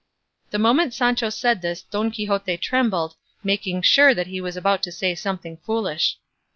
The 0.49 0.57
moment 0.57 0.95
Sancho 0.95 1.29
said 1.29 1.61
this 1.61 1.83
Don 1.83 2.09
Quixote 2.09 2.57
trembled, 2.57 3.15
making 3.43 3.83
sure 3.83 4.15
that 4.15 4.25
he 4.25 4.41
was 4.41 4.57
about 4.57 4.81
to 4.81 4.91
say 4.91 5.13
something 5.13 5.57
foolish. 5.57 6.17